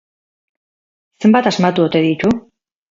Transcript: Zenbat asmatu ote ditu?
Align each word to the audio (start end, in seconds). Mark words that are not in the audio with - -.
Zenbat 1.25 1.51
asmatu 1.53 1.89
ote 1.89 2.05
ditu? 2.09 2.37